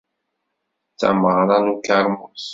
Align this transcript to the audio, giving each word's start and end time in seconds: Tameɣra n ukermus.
Tameɣra 0.99 1.57
n 1.59 1.65
ukermus. 1.73 2.47